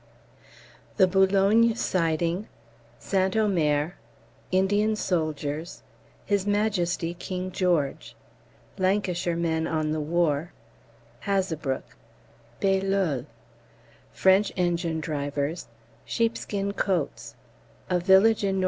[0.97, 2.47] _The Boulogne siding
[2.97, 3.97] St Omer
[4.51, 5.83] Indian soldiers
[6.25, 8.15] His Majesty King George
[8.79, 10.53] Lancashire men on the War
[11.27, 11.95] Hazebrouck
[12.59, 13.27] Bailleul
[14.11, 15.67] French engine drivers
[16.03, 17.35] Sheepskin coats
[17.87, 18.59] A village in N.E.